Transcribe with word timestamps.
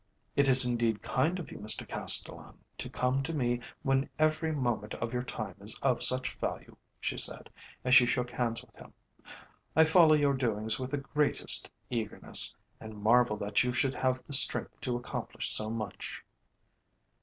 "It 0.35 0.47
is 0.47 0.65
indeed 0.65 1.03
kind 1.03 1.37
of 1.37 1.51
you, 1.51 1.59
Mr 1.59 1.87
Castellan, 1.87 2.57
to 2.79 2.89
come 2.89 3.21
to 3.21 3.33
me 3.35 3.59
when 3.83 4.09
every 4.17 4.51
moment 4.51 4.95
of 4.95 5.13
your 5.13 5.21
time 5.21 5.53
is 5.61 5.77
of 5.83 6.01
such 6.01 6.33
value," 6.37 6.75
she 6.99 7.19
said, 7.19 7.51
as 7.85 7.93
she 7.93 8.07
shook 8.07 8.31
hands 8.31 8.63
with 8.63 8.75
him. 8.77 8.93
"I 9.75 9.83
follow 9.83 10.15
your 10.15 10.33
doings 10.33 10.79
with 10.79 10.89
the 10.89 10.97
greatest 10.97 11.69
eagerness, 11.91 12.55
and 12.79 12.97
marvel 12.97 13.37
that 13.37 13.63
you 13.63 13.73
should 13.73 13.93
have 13.93 14.23
the 14.25 14.33
strength 14.33 14.81
to 14.81 14.95
accomplish 14.97 15.51
so 15.51 15.69
much." 15.69 16.23